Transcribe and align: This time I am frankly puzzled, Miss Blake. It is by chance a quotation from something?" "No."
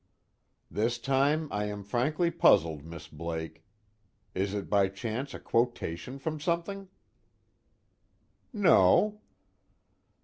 This 0.71 0.97
time 0.97 1.47
I 1.51 1.65
am 1.65 1.83
frankly 1.83 2.31
puzzled, 2.31 2.83
Miss 2.83 3.07
Blake. 3.07 3.63
It 4.33 4.51
is 4.51 4.65
by 4.65 4.87
chance 4.87 5.35
a 5.35 5.39
quotation 5.39 6.17
from 6.17 6.39
something?" 6.39 6.87
"No." 8.51 9.19